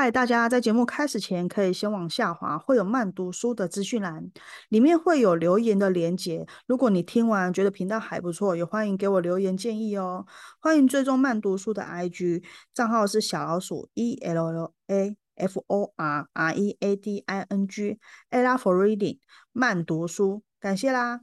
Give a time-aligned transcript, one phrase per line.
[0.00, 4.30] 嗨，大家在节目开始前可以先往下滑，会有慢读书的资讯栏，
[4.68, 6.46] 里面会有留言的连结。
[6.66, 10.24] 如果你听完觉得频道还不错，也欢迎给我留言建议哦。
[10.60, 17.66] 欢迎追踪慢读书的 IG 账号是小老鼠 E L L A F O R R E A D I N
[17.66, 19.18] G，Ella for reading
[19.50, 21.22] 慢读书，感谢啦。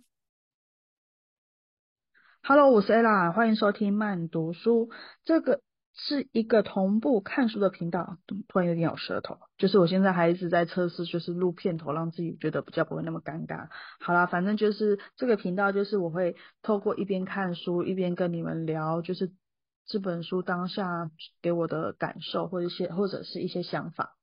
[2.44, 4.90] Hello，我是 Ella，欢迎收听慢读书。
[5.24, 5.62] 这个。
[5.98, 8.18] 是一个同步看书的频道，
[8.50, 13.70] 突然有点咬舌头，就是我现在还一直在测试，就是录片头，让自己觉得比较不会那么尴尬。
[14.02, 19.32] 好啦，反正就是这个频道，就是我会透过一边看书一边跟你们聊，就是
[19.86, 21.10] 这本书当下
[21.42, 24.18] 给我的感受，或者一些或者是一些想法。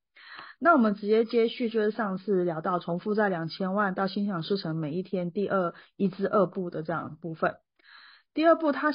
[0.59, 7.55] 那我们直接接续，就是上次聊到重复在两千万到心想事成每一天第二一至二部的这样部分。
[8.35, 8.91] 第二部它。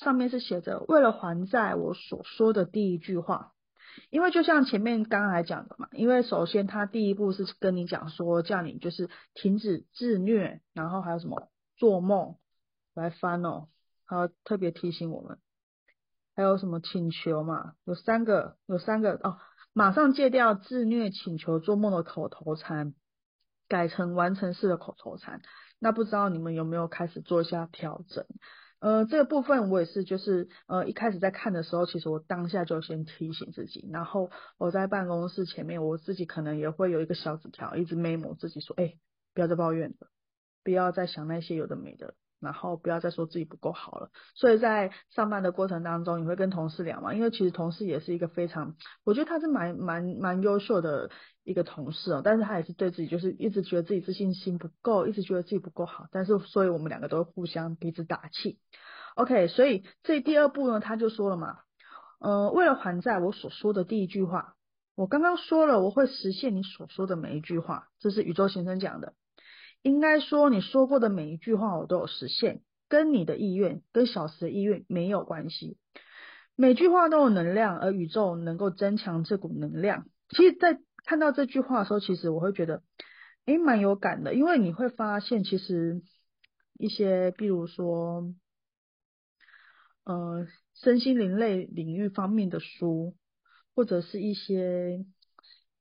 [0.00, 3.52] 上面是写着为了还债，我所说的第一句话，
[4.08, 12.36] 因为就像前面刚刚来讲的嘛，因为首先他第一步是跟你讲说，叫你就是停止自虐，然后还有什么做梦
[12.94, 13.68] 来翻哦，
[14.06, 15.38] 还有特别提醒我们，
[16.34, 19.36] 还有什么请求嘛，有三个，有三个哦，
[19.74, 22.94] 马上戒掉自虐、请求、做梦的口头禅，
[23.68, 25.42] 改成完成式的口头禅，
[25.78, 28.24] 那不知道你们有没有开始做一下调整？
[28.80, 38.94] 呃，这个部分我也是，就是呃一开始在看的时候，其实我当下就先提醒自己，然后我在办公室前面，我自己可能也会有一个小纸条，一直 memo 自己说，哎，
[39.34, 40.08] 不要再抱怨了，
[40.64, 42.14] 不要再想那些有的没的。
[42.40, 44.10] 然后不要再说自己不够好了。
[44.34, 47.14] 所以在上班的过程当中，你会跟同事聊嘛？
[47.14, 48.74] 因为其实同事也是一个非常，
[49.04, 51.10] 我觉得他是蛮蛮蛮优秀的
[51.44, 52.22] 一个同事哦。
[52.24, 56.06] 但是他也是对自己就是一直觉得自己自信心不够，一直觉得自己不够好。
[56.10, 58.58] 但是所以我们两个都互相彼此打气。
[59.16, 61.58] OK，所以这第二步呢，他就说了嘛，
[62.20, 64.54] 呃，为了还债，我所说的第一句话，
[64.94, 69.14] 我刚刚说了，我会实现你所说的每一句话，这是宇宙先生讲的。
[69.82, 75.78] 应该说，你说过的每一句话我都有实现，跟你的意愿、跟小时的意愿没有关系。
[76.54, 80.06] 每句话都有能量，而宇宙能够增强这股能量。
[80.28, 82.82] 其实，在看到这句话的时候，其实我会觉得，
[83.46, 86.02] 诶，蛮有感的，因为你会发现，其实
[86.78, 88.34] 一些，比如说，
[90.04, 93.16] 呃，身心灵类领域方面的书，
[93.74, 95.06] 或者是一些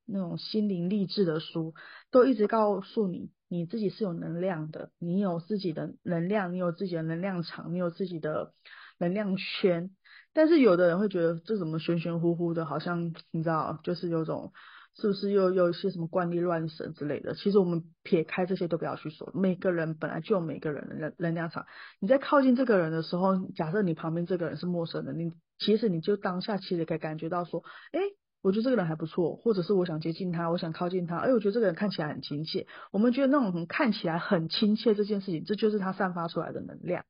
[0.06, 1.74] 那种心灵励志的书，
[2.12, 3.30] 都一直告诉你。
[3.50, 8.54] 你自己是有能量的，你有自己的能量，你有自己的能量场，你有自己的
[9.00, 9.90] 能量圈。
[10.34, 14.54] 但是有的人会觉得这怎么玄玄乎乎的，好像你知道，就是有种
[14.96, 17.34] 是不是又有一些什么怪力乱神之类的。
[17.34, 21.66] 其实我们撇开这些都不要去说，每个人本来就有每个人的能能量场。
[22.00, 28.00] 你在靠近这个人的时候，假设你旁边这个人是陌生的，你其实你就当下其实可以感觉到说，哎。
[28.42, 31.18] 我觉得这个人还不错，或者是我想接近他，我想靠近他。
[31.18, 32.68] 哎，我觉得这个人看起来很亲切。
[32.92, 37.04] 我们觉得那种看起来很亲切这件事情，这就是他散发出来的能量。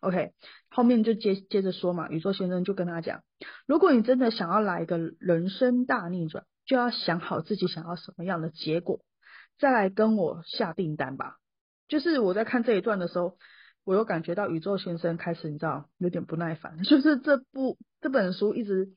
[0.00, 0.32] OK，
[0.70, 3.22] 后面就接接着说嘛，宇宙先生就跟他讲，
[3.66, 9.04] 如果你真的想要来一个人生大逆转，就要想好自己想要什么样的结果，
[9.58, 11.36] 再来跟我下订单吧。
[11.86, 13.36] 就是我在看这一段的时候，
[13.84, 18.94] 我有感觉到宇宙先生开始你知道有点不耐烦， 就是这部这本书一直。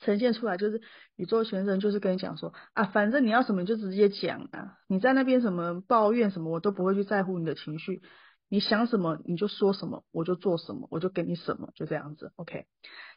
[0.00, 0.80] 呈现出来就是
[1.16, 8.02] 宇宙先生就是跟你讲说啊，反正你要什么就直接讲啊，你在那边什么抱怨什么我都不会去在乎你的情绪，
[8.48, 12.66] 你想什么你就说什么，我就做什么，我就给你什么，就这样子，OK。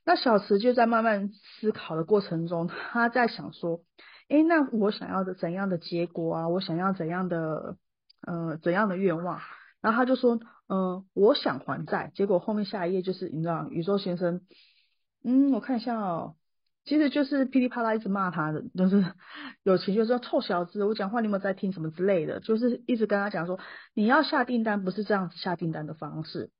[0.05, 3.81] 那小池就在慢慢思考的过程中，他在想说，
[4.27, 6.49] 哎，那我想要的怎样的结果啊？
[6.49, 7.77] 我想要怎样的
[8.27, 9.39] 呃怎样的愿望？
[9.79, 12.11] 然后他就说，嗯，我想还债。
[12.13, 14.41] 结果后面下一页就是你知道宇宙先生，
[15.23, 16.35] 嗯，我看一下哦。
[16.85, 19.05] 其实就是噼里啪啦一直骂他的，就是
[19.63, 23.57] 有情绪说臭小子，我讲话你有没有在听什么之类的，就是一直跟他讲说，
[23.93, 26.51] 你要下订单不是这样子下订单的方式。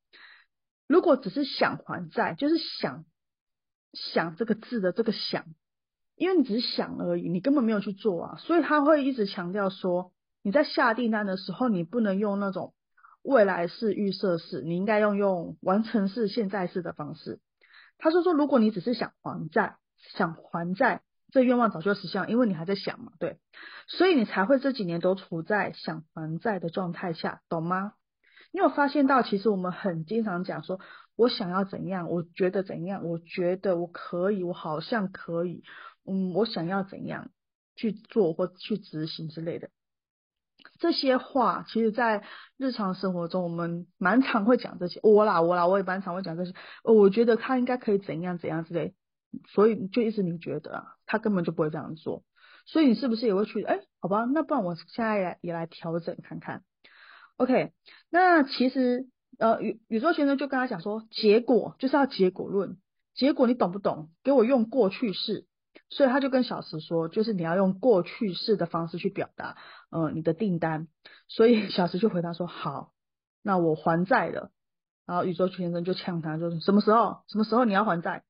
[0.87, 3.03] 如果只是想还债，就是想
[3.91, 5.43] 想这个字的这个想，
[6.15, 12.73] 因为你只是想而已，你根本没有去做啊，所以他会一直强调说，你在下订单的时候，你不能用那种
[13.23, 17.41] 未来式预设式，你应该用用完成式现在式的方式。
[17.97, 19.75] 他说说，如果你只是想还债。
[20.15, 21.01] 想还债，
[21.31, 23.39] 这愿望早就实现，因为你还在想嘛，对，
[23.87, 27.93] 所以你才会这几年都处在想还债的状态下，懂吗？
[28.51, 30.79] 你有发现到，其实我们很经常讲说，
[31.15, 35.63] 我想要怎样，我觉得怎样，我觉得我可以，我好像可以，
[36.05, 37.31] 嗯，我想要怎样
[37.75, 39.71] 去做或去执行之类的，
[40.77, 42.23] 这些话，其实在
[42.57, 46.53] 日常生活中，我们蛮常会讲这些，我啦我啦，我也蛮常会讲这些，
[46.83, 48.93] 我觉得他应该可以怎样怎样之类。
[49.47, 52.23] 所以就一直你觉得啊，他根本就不会这样做，
[52.65, 53.63] 所以你是不是也会去？
[53.63, 56.63] 哎，好吧，那不然我现在也也来调整看看。
[57.37, 57.73] OK，
[58.09, 59.07] 那其实
[59.39, 62.77] 呃宇宇宙先生就跟他讲说，结果就是要结果论，
[63.15, 64.09] 结果你懂不懂？
[64.23, 65.47] 给我用过去式，
[65.89, 69.57] 所以他就跟小石说，就是你要用过去式的方式去表达，
[69.89, 70.87] 呃，你的订单。
[71.27, 72.91] 所以小石就回答说，好，
[73.41, 74.51] 那我还债了。
[75.05, 77.23] 然后宇宙先生就呛他，就是什么时候？
[77.27, 78.23] 什么时候你要还债？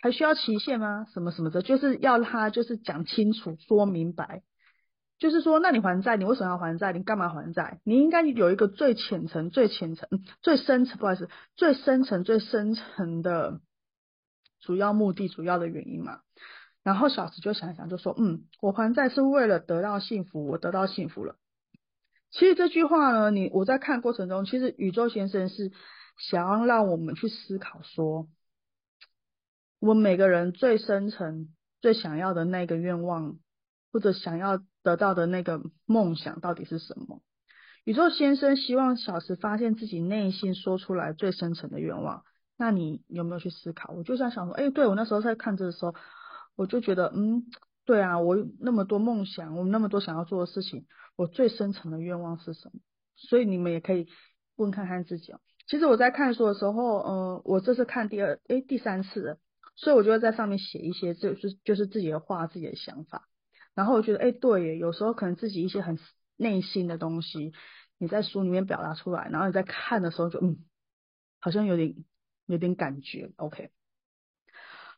[0.00, 1.06] 还需要期限吗？
[1.12, 4.42] 什么什么的，就是要他就是讲清楚、说明白。
[5.18, 6.92] 就是说，那你还债，你为什么要还债？
[6.92, 7.80] 你干嘛还债？
[7.82, 10.08] 你应该有一个最浅层、最浅层、
[10.42, 13.60] 最深层，不好意思，最深层、最深层的
[14.60, 16.20] 主要目的、主要的原因嘛。
[16.84, 21.34] 然后小石就想想，就说：“嗯，我还债是为了得到幸福，我得到幸福了。”
[22.30, 25.72] 其实这句话呢，你我在看过程中，其实宇宙先生是
[26.30, 28.28] 想要让我们去思考说，
[29.80, 31.48] 我们每个人最深层、
[31.80, 33.38] 最想要的那个愿望，
[33.92, 34.62] 或者想要。
[34.84, 37.20] 得到的那个梦想到底是什么？
[37.84, 42.22] 宇宙先生希望小时发现自己内心说出来最深层的愿望。
[42.56, 43.92] 那你有没有去思考？
[43.92, 45.94] 我就在想说，哎，对我那时候在看这的时候，
[46.56, 47.44] 我就觉得，嗯，
[47.84, 50.86] 对啊，我那么多梦想，我那么多想要做的事情，
[51.16, 52.80] 我最深层的愿望是什么？
[53.16, 54.06] 所以你们也可以
[54.56, 55.40] 问看看自己哦。
[55.66, 59.38] 其实我在看书的时候，嗯，我这是看第二，哎，第三次，
[59.80, 63.28] 所以我就会在上面写一些，就是就是自己的话，自己的想法。
[63.76, 66.00] 然后我觉得，哎，对耶，有时候可能自己一些很
[66.36, 67.52] 内心的东西，
[67.96, 70.58] 你在书里面表达出来，然后你在看的时候就，嗯，
[71.38, 71.94] 好像有点
[72.46, 73.70] 有点感觉，OK，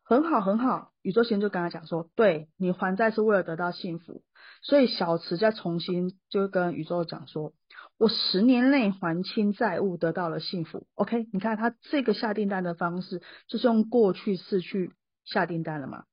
[0.03, 0.95] 很好很好。
[1.03, 4.23] 宇宙先就跟他讲说，对你还债是为了得到幸福，
[4.63, 7.53] 所以小池再重新就跟宇宙讲说，
[8.01, 14.93] 我十年内还清债务，得到了幸福，OK，你看他这个下订单的方式就是用过去式去
[15.27, 16.05] 下订单了嘛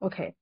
[0.00, 0.34] ，OK。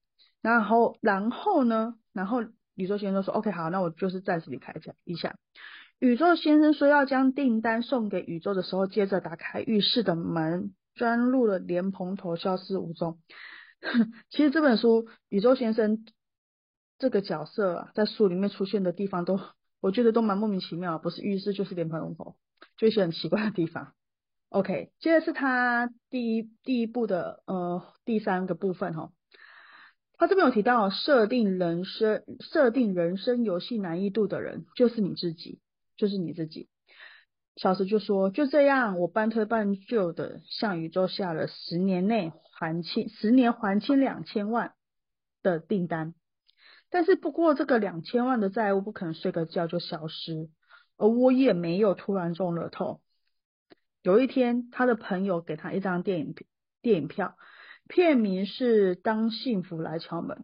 [0.43, 1.95] 然后，然后呢？
[2.12, 2.43] 然后
[2.75, 4.75] 宇宙先生说：“OK，好，那我就是暂时离开
[5.05, 5.37] 一下。”
[6.00, 13.21] 宇宙先生说要将订单送给宇宙的时候，接着打开浴室的门，钻入了莲蓬头，消失无踪。
[14.31, 16.05] 其实这本书，宇宙先生
[16.99, 19.39] 这个角色啊，在书里面出现的地方都，
[19.81, 22.37] 我觉得都蛮莫名其妙，不是浴室就是莲蓬头，
[22.77, 23.93] 就一些很奇怪的地方。
[24.49, 29.13] OK，接着是他第一第一步的呃第三个部分哈。
[30.17, 35.61] 他这边有提到，设定人生设定人生游戏难易度的人就是你自己，
[35.97, 36.69] 就是你自己。
[37.55, 44.73] 小石就说，就这样，我半推半就的向宇宙下了十年内还清十年还清两千万
[45.43, 46.15] 的订单，
[46.90, 50.49] 但是不过这个两千万的债务不可能睡个觉就消失，
[50.96, 53.00] 而我也没有突然中了头。
[54.02, 56.35] 有一天，他的朋友给他一张电影
[56.82, 57.37] 电影票。
[57.90, 60.37] 片名是《当幸福来敲门》，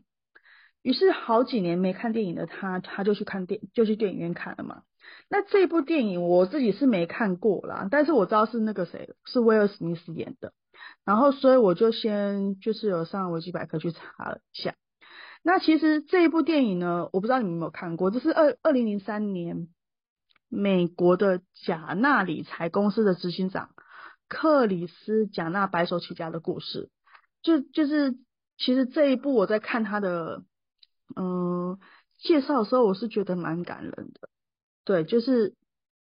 [0.81, 4.83] 于是好几年没看电影的他，他就去看电，就去电影院看了嘛。
[5.29, 10.55] 那这部电影我自己是没看过啦，但是我知道是那个谁，是威尔史密斯演的。
[11.05, 14.75] 然后所以我就先就是有上维基百科去查了一下。
[15.47, 19.69] 那其实这一部电影呢，我不知道你们有没有看过，这是二二零零三年
[20.49, 23.75] 美国的贾纳理财公司的执行长
[24.27, 26.89] 克里斯贾纳白手起家的故事。
[27.43, 28.17] 就就是，
[28.57, 30.45] 其实这一部我在看他的
[31.15, 31.79] 嗯
[32.17, 34.31] 介绍的时候，我是觉得蛮感人的。
[34.83, 35.55] 对，就是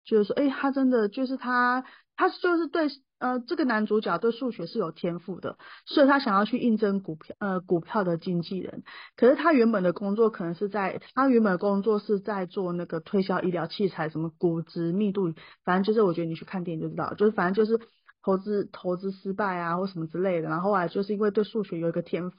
[0.05, 1.83] 就是说，哎，他真的就是他，
[2.15, 2.87] 他就是对
[3.23, 8.83] 呃这个男主角对数学是有天赋的，所以他想要去应征股票呃股票的经纪人。
[9.15, 17.87] 可是他原本的工作可能是在他原本的工作是在做那个推销医疗器材，什么骨质密度，反正就是我觉得你去看电影就知道，就是反正就是。
[18.25, 22.31] 投资投资失败啊，或什么之类的，然后后来就是因为对数学有一个天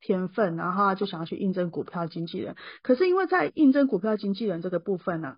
[0.00, 2.56] 天分，然后他就想要去应征股票经纪人。
[2.82, 5.36] 可是因为在应征股票经纪人这个部分呢，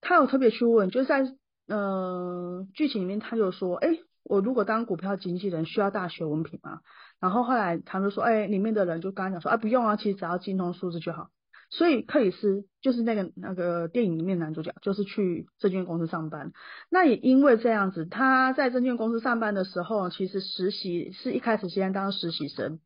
[0.00, 1.22] 他有特别去问，就是在
[1.66, 6.80] 呃剧情里面他就说，哎，我如果当股票经纪人需要大学文凭吗？
[7.20, 11.30] 然后后来他就说，哎，里面的人就跟他讲说，啊不用啊，其实只要精通数字就好。
[11.68, 16.52] 所以克里斯就是那个那个电影里面男主角，就是去证券公司上班。
[16.90, 22.78] 那也因为这样子，他在证券公司上班的时候，其实实习是一开始先当实习生。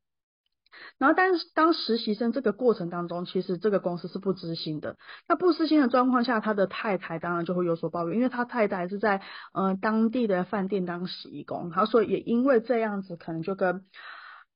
[0.98, 4.96] 然后，但是当实习生这个过程当中，其实这个公司是不知心的。
[5.28, 9.22] 那不知心的状况下，他的太太当然就会有所抱怨，因为他太太是在
[9.52, 13.82] 呃当地的饭店当洗衣工，然后所以也因为这样子，可能就跟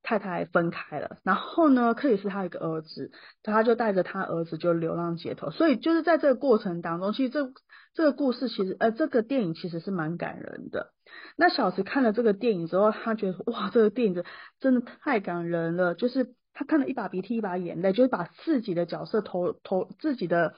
[0.04, 3.10] 太太分开了，然后呢，克里斯他有一个儿子，
[3.42, 7.50] 他就带着他儿子就流浪街头，所以就是在这个过程当中，其实这
[7.94, 10.92] 这个故事其实呃这个电影其实是蛮感人的。
[11.36, 14.24] 那小池看了这个电影之后，他觉得哇，这个电影
[14.60, 20.54] 真的太感人了，就是他看了一把鼻涕一把眼泪，就是把自己的角色投投自己的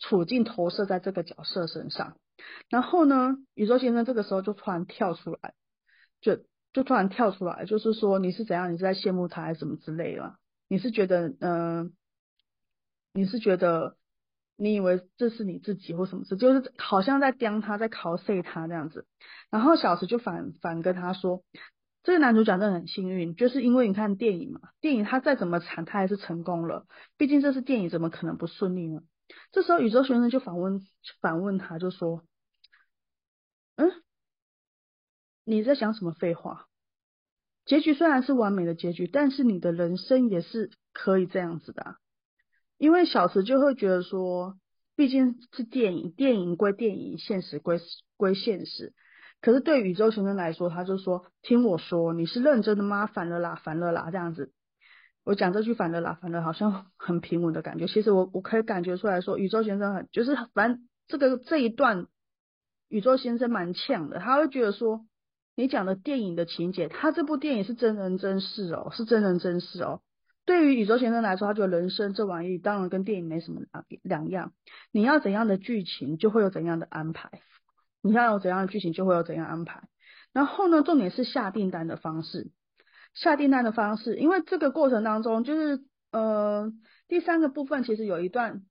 [0.00, 2.16] 处境投射在这个角色身上。
[2.68, 5.54] 然后呢，宇宙先生这个时候就突然跳出来，
[6.20, 6.38] 就
[6.72, 10.36] 就突然跳出来，就是说你是怎样，你是在羡慕他还是什么之类的？
[10.68, 11.92] 你是觉得嗯，
[13.12, 13.96] 你是觉得
[14.56, 19.06] 你以为这是你自己或什么事，就是好像在刁他，在 cos 他这样子。
[19.50, 21.42] 然后小石就反反跟他说，
[22.02, 29.00] 这个男主角真的很幸运，就是因为你看电影嘛，电影他再怎么惨，他还是成功了，毕竟这是电影，怎么可能不顺利呢？
[29.52, 30.86] 这时候宇宙先生就反问
[31.20, 32.22] 反问他，就说。
[33.76, 33.92] 嗯，
[35.48, 36.66] 你在讲什么废话？
[37.64, 41.96] 结局虽然是完美的结局，但是你的人生也是可以这样子的。
[42.76, 44.58] 因为小池就会觉得说，
[44.94, 47.80] 毕竟是电影，电影归电影，现实归
[48.18, 48.92] 归现实。
[49.40, 53.06] 可是对宇宙先生来说，他就说：“听我说，你是认真的吗？
[53.06, 54.52] 反了啦，反了啦，这样子。”
[55.24, 57.86] 我讲这句反了啦，反了，好像很平稳的感觉。
[57.86, 62.06] 其实我我可以感觉出来说，宇宙先生很就是反正这个这一段。
[62.90, 65.04] 宇宙先生蛮呛的，他会觉得说，
[65.58, 70.02] 你讲的电影的情节，他这部电影是真人真事哦，是真人真事哦。
[70.46, 74.52] 对于宇宙先生来说，他觉得人生这玩意当然跟电影没什么两两样。
[74.92, 77.40] 你要怎样的剧情，就会有怎样的安排；
[78.02, 79.88] 你要有怎样的剧情，就会有怎样安排。
[80.32, 82.52] 然后呢，重点是下订单的方式，
[83.12, 86.72] 下订单的方式，因为这个过程当中，就是呃，
[87.08, 88.62] 第三个部分其实有一段，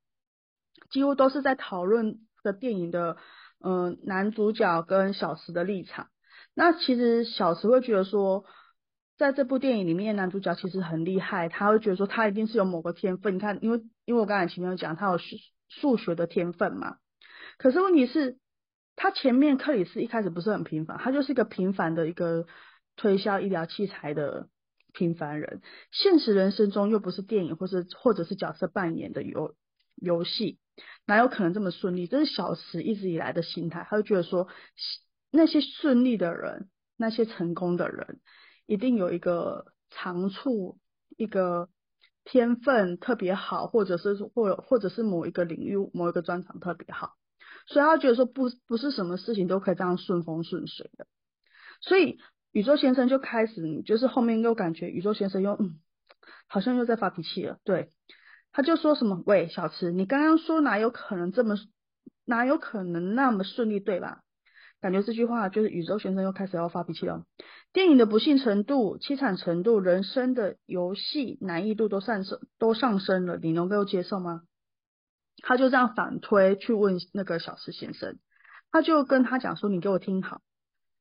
[0.90, 3.18] 几乎都是在讨论的电影的。
[3.60, 6.10] 嗯，男主角跟小池的立场，
[6.60, 8.44] 那其实小池会觉得说，
[9.16, 13.36] 在这部电影里面，男主角其实很厉害，他会觉得说他一定是有某个天分。
[13.36, 15.36] 你看，因为因为我刚才前面有讲，他有数
[15.70, 16.98] 数学的天分嘛。
[17.60, 18.40] 可是问题是，
[18.96, 22.48] 他前面克里斯一开始不是很平凡，他就是一个平凡的一个
[22.96, 24.50] 推销医疗器材的
[24.94, 25.62] 平凡人，
[25.92, 29.54] 现实人生中又不是电影或是或者是角色扮演的游
[29.96, 30.58] 游戏。
[31.06, 32.08] 哪有可能这么顺利？
[32.08, 34.48] 这是小池一直以来的心态，他就觉得说，
[35.38, 36.68] 那些顺利的人，
[36.98, 38.20] 那些成功的人，
[38.66, 40.80] 一定有一个长处，
[41.16, 41.70] 一个
[42.26, 47.14] 天分特别好，或者是或或者是某一个领域某一个专长特别好，
[47.68, 51.06] 所以他觉得说不不是什么事情都可以这样顺风顺水的。
[51.82, 52.18] 所以
[52.52, 55.80] 宇宙先生就开始，就是后面又感觉宇宙先生又嗯，
[56.48, 57.92] 好像又在发脾气了，对。
[58.54, 59.22] 他就说什么？
[59.28, 61.56] 喂，小池，你刚刚说哪有可能这么，
[62.26, 64.24] 哪有可能那么顺利，对吧？
[64.80, 67.24] 感觉这句话就是宇宙先生又开始要发脾气了。
[67.74, 74.44] 电影的不幸程度、凄惨程度、人生的游戏难易度都上升，都上升了，你能够接受吗？
[75.42, 78.18] 他就这样反推去问那个小池先生，
[78.72, 80.42] 他就跟他讲说：“你给我听好，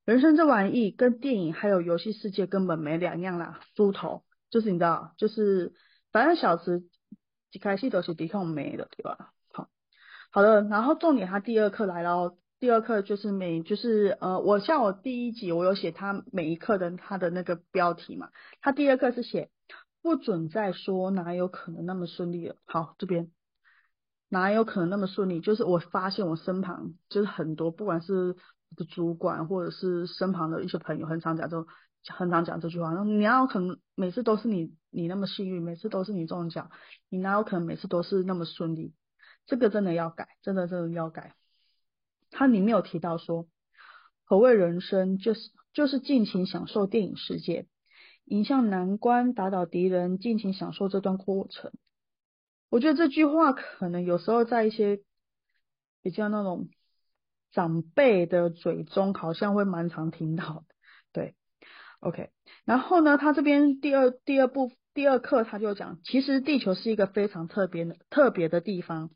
[0.05, 5.73] 人生这玩意跟电影还有游戏世界根本没两样啦，猪头，就是你知道，就是
[6.13, 6.85] 反正小池。”
[7.53, 9.33] 一开始都是抵抗美的，对吧？
[9.51, 9.71] 好，
[10.31, 10.61] 好的。
[10.63, 12.37] 然后重点，他第二课来了。
[12.59, 18.31] 第二课就是每，就是呃，我像我第一集我有写他每一课的他的那个标题嘛。
[18.61, 19.51] 他第二课是写
[20.03, 22.57] 不准再说，哪有可能那么顺利了？
[22.65, 23.31] 好，这边
[24.29, 25.41] 哪有可能那么顺利？
[25.41, 28.37] 就是我发现我身旁就是很多，不管是
[28.89, 31.67] 主管或者是身旁的一些朋友，很常讲这种。
[32.09, 36.71] 很常讲这句话，那你哪有可能每次都是你你那么幸运，每次都是你中奖，
[37.09, 38.95] 你哪有可能每次都是那么顺利？
[39.45, 41.35] 这个真的要改，真的真的要改。
[42.39, 43.47] 它里面有提到说，
[44.23, 45.17] 何谓人生？
[45.17, 47.67] 就是就是尽情享受电影世界，
[48.27, 51.73] 迎向难关，打倒敌人，尽情享受这段过程。
[52.69, 55.01] 我觉得这句话可能有时候在一些
[56.03, 56.69] 比较那种
[57.53, 60.75] 长辈的嘴中，好像会蛮常听到的，
[61.13, 61.35] 对。
[62.01, 62.29] OK，
[62.67, 69.11] 然后呢，他这边第二第二部第二课他就讲，其实地球是一个非常特别的特别的地方。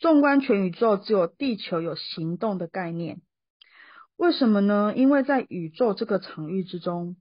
[0.00, 3.20] 纵观全宇宙，只有地球有行动的概念。
[4.16, 4.92] 为什么呢？
[4.96, 7.16] 因为在宇宙这个场域之中，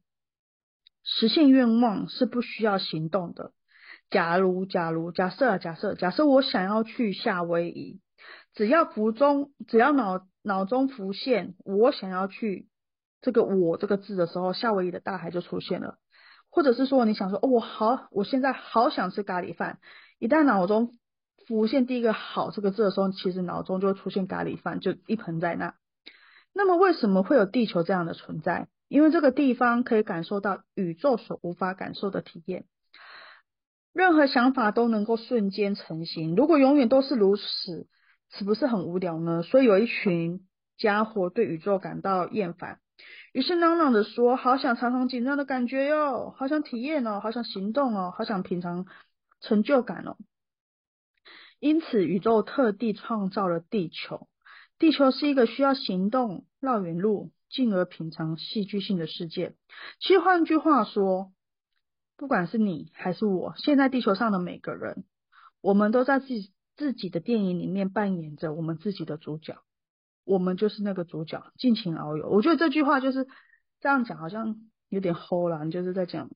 [1.03, 3.51] 实现愿望是不需要行动的。
[4.09, 7.99] 假如假如假设假设假设我想要去夏威夷，
[8.55, 12.67] 只要浮中只要脑脑中浮现我想要去。
[13.21, 15.97] 这个“我”这个字的时候，夏威夷的大海就出现了，
[16.49, 19.79] 或者是说你想说，哦，我好，我现在好想吃咖喱饭。
[20.19, 20.93] 一旦脑中
[21.49, 25.73] 浮现第一个“好”这个字的时候，其实脑中就会出现咖喱饭，就一盆在那。
[26.53, 28.67] 那么为什么会有地球这样的存在？
[28.87, 32.65] 因为这个地方可以感受到宇宙所无法感受的体验。
[33.93, 36.35] 任何想法都能够瞬间成型。
[36.35, 37.87] 如果永远都是如此，
[38.29, 39.41] 岂不是很无聊呢？
[39.41, 42.79] 所以有一群家伙对宇宙感到厌烦，
[43.33, 48.85] 于是嚷嚷着说：“好想常常紧张的感觉哟，好想体验哦，好想行动哦，好想品尝
[49.41, 50.15] 成就感哦。”
[51.59, 54.27] 因此，宇宙特地创造了地球。
[54.77, 59.55] 地球是一个需要行动、绕远路，进而品尝戏剧性的世界。
[59.99, 61.33] 其实，换句话说，
[62.15, 65.03] 不管是你还是我，现在地球上的每个人，
[65.59, 66.27] 我们都在自
[66.77, 69.57] 自己的电影里面扮演着我们自己的主角。
[70.23, 72.29] 我们就是那个主角，尽情遨游。
[72.29, 73.27] 我觉得这句话就是
[73.81, 74.55] 这样讲，好像
[74.87, 76.29] 有点齁了，就是在讲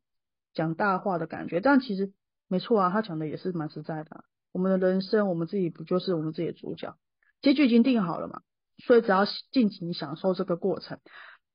[0.53, 1.61] 讲大话的感觉。
[1.61, 2.11] 但其实
[2.49, 4.25] 没错啊，他讲的也是蛮实在的。
[4.53, 6.95] 我们的人生，我们自己不就是我们自己的主角？
[7.41, 8.41] 结局已经定好了嘛，
[8.77, 10.99] 所以只要尽情享受这个过程，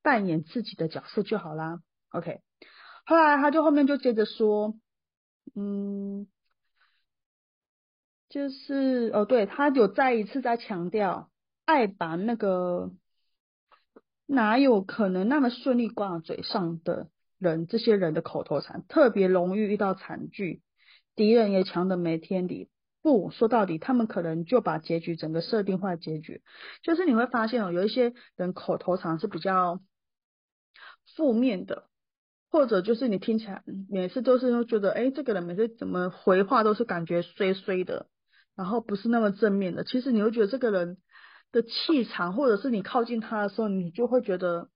[0.02, 1.80] 扮演自己的角色就好啦。
[2.10, 2.40] OK，
[3.06, 4.74] 后来他就后面就接着说，
[5.54, 6.26] 嗯，
[8.28, 11.30] 就是哦，对他有再一次在强调，
[11.64, 12.92] 爱把那个
[14.26, 20.62] 哪有可能那么顺利挂嘴上的人，这些人的口头禅，特别容易遇到惨剧，
[21.14, 22.68] 敌人也强的没天理。
[23.00, 26.42] 不说到底，他们可能就把结局整个设定坏结局，
[26.82, 29.80] 就是你会发现哦，有一些人口头禅是比较
[31.16, 31.84] 负面的，
[32.50, 38.08] 或者就是你听起来每次都是觉得，哎，这个人每次怎么回话都是感觉衰衰的，
[38.56, 39.84] 然后不是那么正面的。
[39.84, 40.98] 其实你会觉得这个人
[41.52, 44.70] 的气场，或者是你靠近他的时候，你就会觉得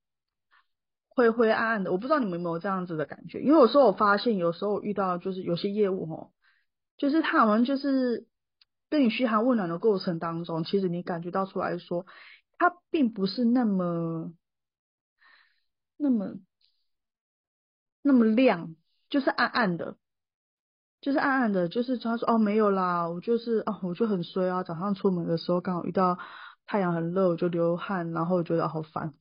[1.08, 1.90] 灰灰暗暗的。
[1.90, 6.30] 我不知道你们有没有这样子的感觉，因为有时候我发现，有时候遇到就是有些业务哦。
[7.02, 8.28] 就是他好像就是
[8.88, 12.06] 跟你嘘寒问暖的过程当中，其实你感觉到出来说，
[12.58, 14.32] 他并不是那么
[15.96, 16.36] 那么
[18.02, 18.76] 那么亮，
[19.10, 19.96] 就是暗暗的，
[21.00, 26.20] 就是暗暗的，就是他说哦没有啦，我就是哦我就很衰啊，早上出门的时候刚好遇到
[26.66, 29.12] 太阳很热，我就流汗，然后我觉得好烦，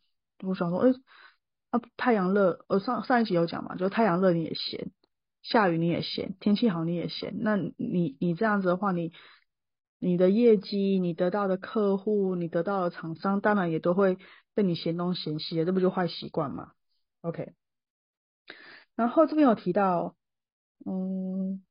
[0.44, 0.92] 我想说哎
[1.72, 4.92] 啊太阳热，呃上上一集有讲嘛，就是太阳热你也闲。
[5.44, 9.12] 下雨你也闲，天气好你也闲，那你你这样子的话，你
[10.00, 14.18] 你的业绩，你得到的客户，你得到的厂商，当然也都会
[14.54, 16.74] 被你嫌东嫌西的，这不就坏习惯吗
[17.22, 17.54] ？OK，
[18.96, 20.16] 然后这边有提到，
[20.86, 21.64] 嗯，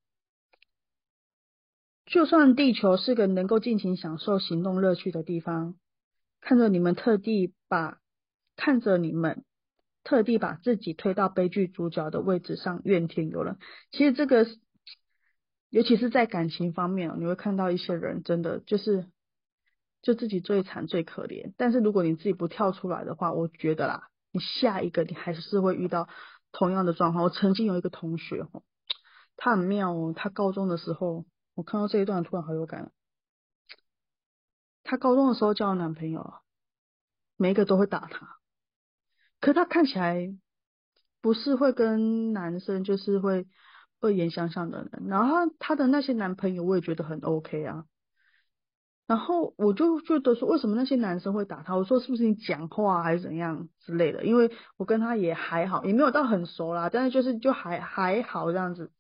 [2.07, 5.77] 就算地球是个能够尽情享受行动乐趣的地方，
[6.41, 7.99] 看着你们特地把
[8.57, 9.45] 看着你们。
[10.03, 13.59] 特地把自己推到悲剧主角的位置上，怨天尤人。
[13.91, 14.47] 其实这个，
[15.69, 19.11] 尤其是在感情方面，你会看到一些人真的就是，
[20.03, 21.53] 就自己最惨最可怜。
[21.57, 26.09] 但是如果你自己不跳出来的话，我觉得啦，你下一个你还是会遇到
[26.51, 27.23] 同样的状况。
[27.23, 28.63] 我曾经有一个同学哦，
[29.37, 32.91] 他很妙哦，他高中的时候，我看到这一段突然好有感。
[34.83, 36.35] 他高中的时候交男朋友，
[37.37, 38.40] 每一个都会打他。
[39.41, 40.35] 可他看起来
[41.21, 43.47] 不是会跟男生就是会
[44.01, 47.85] 恶言相向的人，然后他的那些男朋友我也觉得很 OK 啊，
[49.07, 51.75] 然后我就觉得说为什么那些男生会打他？
[51.75, 54.25] 我说是不是你讲话还是怎样之类的？
[54.25, 58.91] 因为我跟他也还好，也没有到很熟啦，但是就是就还还好这样子，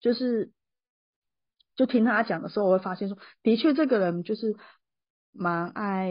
[0.00, 0.52] 就是
[1.76, 4.56] 就听他讲的时候，我会发现说，的确这个人就是
[5.32, 6.10] 蛮爱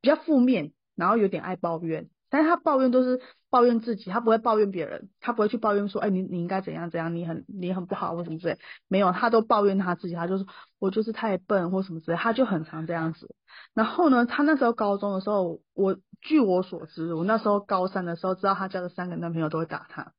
[0.00, 2.10] 比较负面，然后有点爱抱怨。
[2.34, 10.44] 但是他抱怨都是 抱怨自己，他不会抱怨别人，他不会去抱怨说，哎，你你应该怎样怎样，你很你很不好或什么之类，没有，他都抱怨他自己，他就是
[10.80, 13.32] 我就是太笨或什么之类，他就很常这样子。
[13.72, 20.12] 然后呢，他那时候高中的时候，我据我所知，我那时候高三的时候，知道他交的三个男朋友都会打他。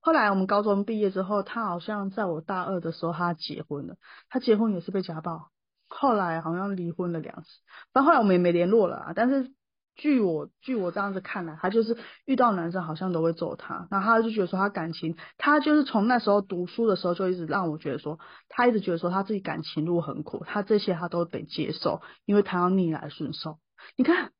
[0.00, 3.96] 后来我们高中毕业之后，他好像在我大二的时候他结婚了，
[4.30, 5.50] 他结婚也是被家暴，
[5.88, 7.48] 后来好像离婚了两次，
[7.92, 9.52] 但后来我们也没联络了啊，但是。
[9.98, 23.58] 据我据我这样子看来，他就是遇到男生好像都会揍他，然后他就觉得说他感情，他就是从那时候读书的时候就一直让我觉得说，他一直觉得说他自己感情路很苦，他这些他都得接受，因为他要逆来顺受。
[23.96, 24.30] 你看，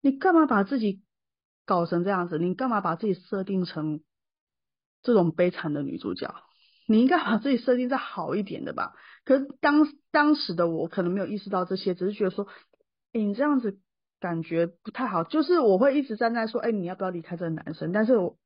[0.00, 1.02] 你干嘛把自己
[1.66, 2.38] 搞成这样子？
[2.38, 4.00] 你干嘛把自己设定成
[5.02, 6.32] 这种悲惨的女主角？
[6.86, 8.92] 你应该把自己设定在好一点的吧？
[9.24, 12.46] 可是当当时的我可能没有意识到这些，只是觉得说，
[13.12, 13.80] 你这样子。
[14.20, 17.92] 感觉不太好，就是我会一直站在说，哎，你要不要离开这个男生？
[17.92, 18.36] 但是我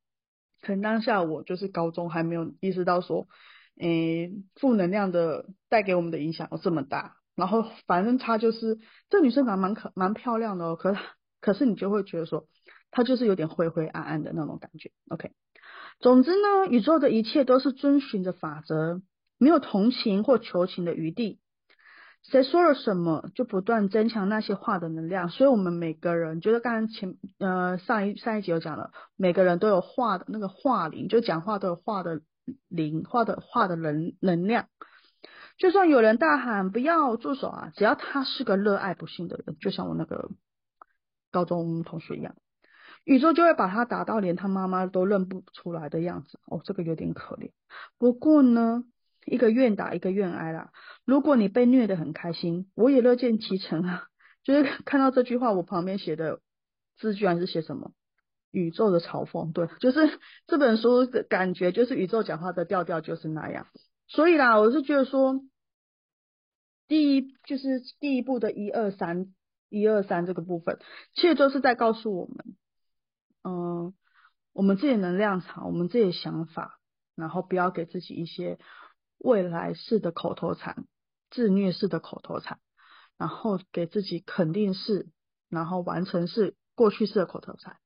[0.60, 3.26] 可能当下我就是高中还没有意识到说，
[3.80, 7.16] 诶，负能量的带给我们的影响有这么大。
[7.34, 10.94] 然后反正他就是这女生长蛮可蛮漂亮的哦，可
[11.40, 12.46] 可是你就会觉得说，
[12.90, 14.90] 她就是有点灰灰暗暗的那种感觉。
[15.08, 15.32] OK，
[15.98, 19.00] 总之呢，宇宙的一切都是遵循着法则，
[19.38, 21.40] 没有同情或求情的余地。
[22.24, 25.28] 谁说了什么，就不断增强那些话的能量。
[25.28, 32.22] 所以，我们每个人，就是刚刚前呃上一上一集有讲了，每个人都有话的那个话灵，就讲话都有话的
[32.68, 34.66] 灵，话的话的能能量。
[35.58, 40.30] 就算有人大喊不要住手啊，只要他是个热爱不幸的人，就像我那个
[41.32, 42.36] 高中同学一样，
[43.04, 46.38] 宇宙就会把他打到连他妈妈都认不出来的样子。
[46.46, 47.50] 哦，这个有点可怜。
[47.98, 48.84] 不过呢。
[49.24, 50.72] 一个愿打，一个愿挨啦。
[51.04, 54.04] 如果你被虐的很开心，我也乐见其成啊。
[54.42, 56.40] 就是看到这句话，我旁边写的
[56.98, 57.92] 字居然是写什么？
[58.50, 59.52] 宇宙的嘲讽。
[59.52, 63.68] 对，就是这本书的感觉，就是宇宙讲话的调调就是那样。
[64.08, 65.44] 所以啦，我是觉得说，
[66.88, 69.32] 第一就是第一步的一二三，
[69.68, 70.80] 一二三这个部分，
[71.14, 72.56] 其实都是在告诉我们，
[73.44, 73.94] 嗯，
[74.52, 76.80] 我们自己能量场，我们自己的想法，
[77.14, 78.58] 然后不要给自己一些。
[79.22, 80.84] 未来式的口头禅，
[81.30, 82.58] 自虐式的口头禅，
[83.16, 85.08] 然后给自己肯定式，
[85.48, 87.76] 然后完成式过去式的口头禅。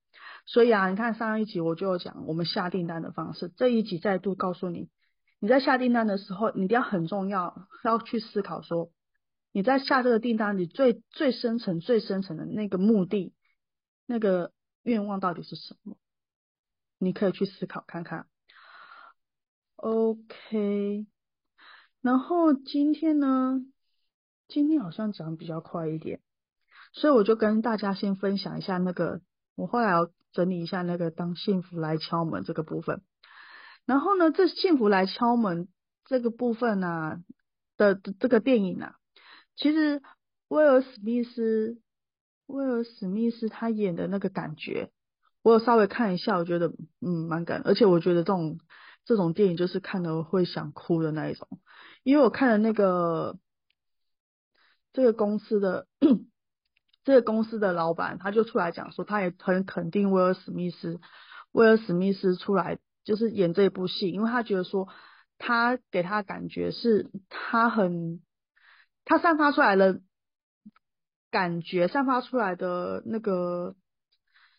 [0.46, 4.88] 所以啊，你看上一集我就有讲我们下订单的方式，这一集再度告诉你，
[5.38, 8.90] 你在下订单的时候，你一定要很重要，要去思考说，
[9.52, 13.34] 你在下这个订单，你最最深层、最深层的那个目的、
[14.06, 14.52] 那个
[14.84, 15.98] 愿望到底是什么？
[16.98, 18.26] 你可以去思考看看。
[19.76, 21.06] OK。
[22.02, 23.60] 然后今天呢，
[24.48, 26.20] 今天好像讲比较快一点，
[26.92, 29.20] 所以我就跟大家先分享一下那个，
[29.56, 33.02] 我后来要整理一下那个当幸福来敲门这个部分。
[33.86, 35.68] 然后呢，这幸福来敲门
[36.04, 37.22] 这个部分呢
[37.76, 38.94] 的这个电影啊，
[39.56, 40.02] 其实
[40.48, 41.80] 威尔史密斯，
[42.46, 44.90] 威尔史密斯他演的那个感觉，
[45.42, 48.58] 我有稍微看一下，我觉得嗯蛮感，而且我觉得这种
[49.04, 51.48] 这种电影就是看了会想哭的那一种。
[52.06, 53.36] 因为我看了那个
[54.92, 55.88] 这个公司的
[57.02, 61.00] 这个公司的老板，他就出来讲说，他也很肯定威尔史密斯，
[61.50, 64.86] 威尔史密斯出来就是演这部戏，因为他觉得说
[65.36, 68.22] 他给他感觉是他很
[69.04, 70.00] 他散发出来的
[71.32, 73.74] 感觉，散发出来的那个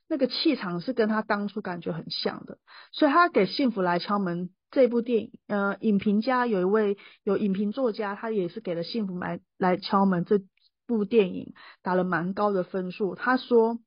[0.10, 2.58] 那个气场是跟他当初感觉很像的，
[2.92, 4.50] 所以他给幸福来敲门。
[4.69, 10.43] 这部电影，呃，影评家有一位有影评作家，他也是给了《幸福来来敲门》这
[10.86, 13.15] 部电影打了蛮高的分数。
[13.15, 13.80] 他说，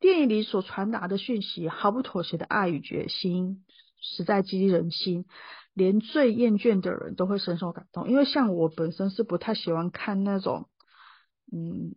[0.00, 3.64] 电影里所传达的讯息毫不妥协的爱与决心，
[3.98, 5.24] 实在激励人心，
[5.72, 8.10] 连最厌倦的人都会深受感动。
[8.10, 10.68] 因为像我本身是不太喜欢看那种，
[11.50, 11.94] 嗯，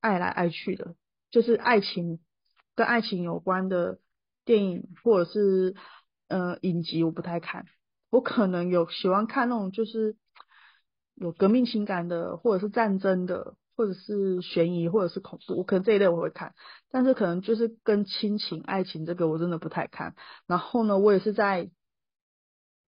[0.00, 0.94] 爱来爱去的，
[1.30, 2.18] 就是爱情
[2.74, 3.98] 跟爱情有关的
[4.46, 5.76] 电影，或者是。
[6.32, 7.66] 呃，影集我不太看，
[8.08, 10.16] 我可能有喜欢看那种就是
[11.14, 16.54] 有革命情感的，或者是战争的，或者是悬疑，或者是恐怖，我可能这一类我会看，
[16.90, 20.14] 但是可能就是跟亲情、爱情这个我真的不太看。
[20.46, 21.70] 然后呢，我也是在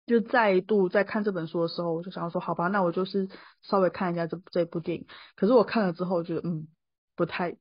[0.06, 3.28] 就再度在看这本书的时候，我就想要说，好吧，那我就是
[3.62, 5.06] 稍微看一下这这部电影。
[5.34, 6.68] 可是我看了之后，觉得嗯，
[7.16, 7.56] 不太。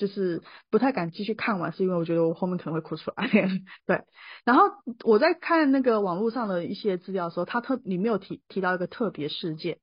[0.00, 3.28] 就是不太敢继续看完，是因为我觉得我后面可能会哭出来。
[3.84, 4.02] 对，
[4.46, 4.62] 然后
[5.04, 9.78] 我在看那个网络上的一些资料的时候，他特里面有提提到一个特别事件。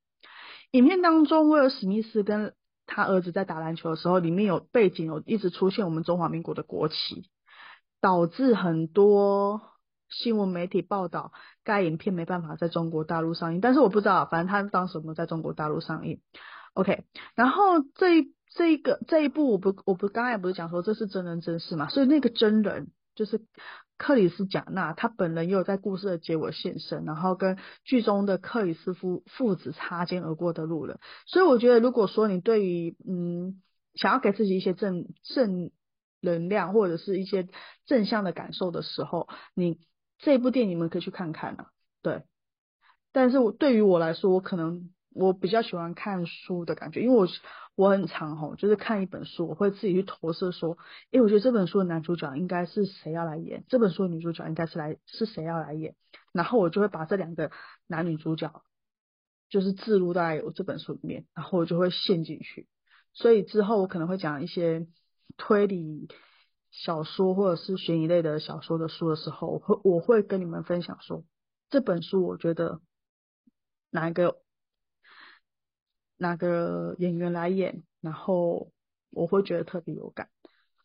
[0.72, 2.52] 影片当中，威尔史密斯跟
[2.84, 7.30] 他儿子在打篮球的时候，里面有背景有一直出现我们中华民国的国旗，
[8.00, 9.62] 导致很多
[10.10, 11.30] 新闻媒体报道
[11.62, 13.60] 该影片没办法在中国大陆上映。
[13.60, 16.20] 但是我不知道，反正他当时有没有在中国大陆上映。
[16.74, 17.04] OK，
[17.36, 18.34] 然后这一。
[18.50, 23.40] 这一个这一部我不我不刚才不是讲说这是真人真事嘛，所以那个真人就是
[23.96, 33.60] 克里斯贾纳，他本人也有在故事的结尾现身，然后跟剧中的克里斯夫父子擦肩而过的路人，所以我觉得如果说你对于嗯
[33.94, 35.70] 想要给自己一些正正
[36.20, 37.48] 能量或者是一些
[37.86, 39.78] 正向的感受的时候，你
[40.18, 41.66] 这部电影你们可以去看看啊，
[42.02, 42.24] 对，
[43.12, 44.90] 但是我对于我来说，我可能。
[45.10, 47.26] 我比较喜欢看书的感觉，因为我
[47.74, 50.78] 我很常吼，就是看一本书，我会自己去投射说，
[51.10, 55.96] 诶，我觉得这本书的男主角应该是谁要来演，这本书的女主角应该是来是谁要来演，
[56.32, 57.50] 然后我就会把这两个
[57.86, 58.62] 男女主角
[59.48, 62.68] 就是置入在我这本书里面，然后我就会陷进去，
[63.12, 64.86] 所以之后我可能会讲一些
[65.36, 66.08] 推理
[66.70, 71.24] 小说或者是悬疑类的小说的书的时候，我会我会跟你们分享说，
[71.70, 72.80] 这本书我觉得
[73.90, 74.36] 哪一个。
[76.18, 78.70] 哪个演员来演，然后
[79.10, 80.28] 我会觉得特别有感。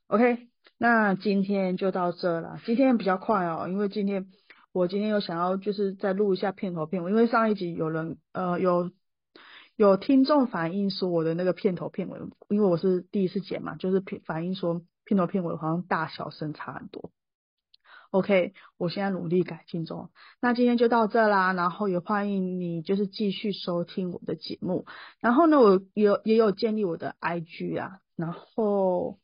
[0.08, 2.60] OK，那今天就到这了。
[2.66, 4.28] 今天比较快哦，因为今天
[4.72, 8.92] 我今天有想要就是再录一下片头片尾，因为上一集有人呃有
[9.76, 12.20] 有听众反映说我的那个片头片尾，
[12.50, 17.12] 因为我是第一次剪嘛，就是片反映说片头片尾好像大小声差很多。
[18.14, 20.12] OK，我现在努力改进中。
[20.40, 24.86] 那今天就到这啦，然后也欢迎你就是继续收听我的节目。
[25.20, 29.18] 然后呢，我有也有建立我的 IG 啊，然后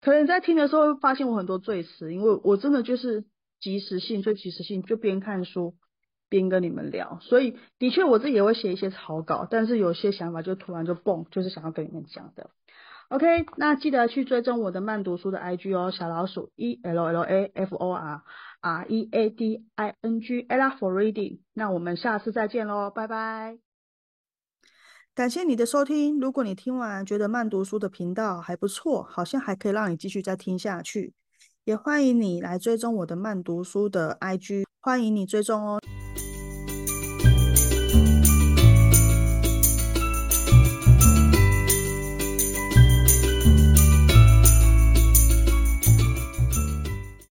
[0.00, 3.26] 可能在听的时候发现我很多赘词，因为我真的就是
[3.60, 5.74] 及时性最及时性，就边看书
[6.30, 7.18] 边跟你们聊。
[7.20, 12.48] 所以的确我自己也会写一些草稿，但是有些想法就突然就蹦，就是想要跟你们讲的。
[13.12, 18.22] OK，那记得去追踪我的慢读书的 IG 哦，小老鼠 E L L A F O R
[18.62, 21.40] R E A D I N G Ella for Reading。
[21.52, 23.58] 那我们下次再见喽，拜拜！
[25.14, 26.18] 感谢你的收听。
[26.18, 31.12] 如果你听完觉得慢读书的频道还不错，好像还可以让你继续再听下去，
[31.64, 35.78] 也欢迎你来追踪我的慢读书的 IG，欢迎你追踪哦。